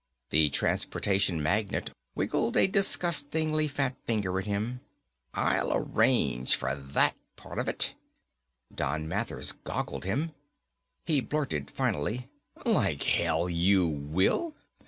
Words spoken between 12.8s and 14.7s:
hell you will.